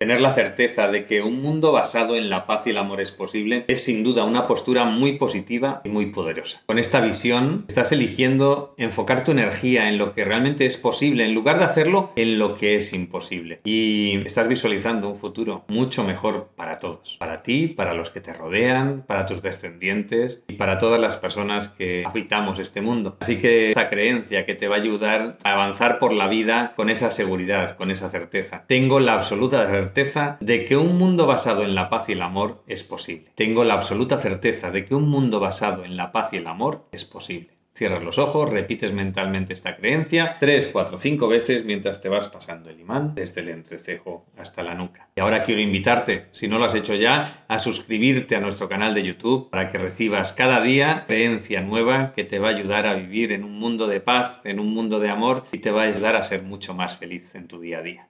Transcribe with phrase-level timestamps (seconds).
[0.00, 3.12] Tener la certeza de que un mundo basado en la paz y el amor es
[3.12, 6.62] posible es sin duda una postura muy positiva y muy poderosa.
[6.64, 11.34] Con esta visión estás eligiendo enfocar tu energía en lo que realmente es posible en
[11.34, 13.60] lugar de hacerlo en lo que es imposible.
[13.64, 18.32] Y estás visualizando un futuro mucho mejor para todos, para ti, para los que te
[18.32, 23.18] rodean, para tus descendientes y para todas las personas que habitamos este mundo.
[23.20, 26.88] Así que esa creencia que te va a ayudar a avanzar por la vida con
[26.88, 28.64] esa seguridad, con esa certeza.
[28.66, 29.89] Tengo la absoluta certeza
[30.40, 33.32] de que un mundo basado en la paz y el amor es posible.
[33.34, 36.86] Tengo la absoluta certeza de que un mundo basado en la paz y el amor
[36.92, 37.60] es posible.
[37.72, 42.68] Cierras los ojos, repites mentalmente esta creencia tres, cuatro, cinco veces mientras te vas pasando
[42.68, 45.08] el imán desde el entrecejo hasta la nuca.
[45.16, 48.92] Y ahora quiero invitarte, si no lo has hecho ya, a suscribirte a nuestro canal
[48.92, 52.94] de YouTube para que recibas cada día creencia nueva que te va a ayudar a
[52.94, 55.86] vivir en un mundo de paz, en un mundo de amor y te va a
[55.86, 57.98] ayudar a ser mucho más feliz en tu día a día.